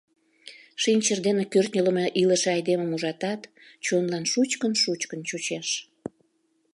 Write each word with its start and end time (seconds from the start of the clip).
—Шинчыр 0.81 1.19
дене 1.27 1.43
кӱртньылымӧ 1.51 2.05
илыше 2.21 2.49
айдемым 2.55 2.91
ужатат, 2.95 3.41
чонлан 3.85 4.23
шучкын-шучкын 4.31 5.21
чучеш. 5.29 5.67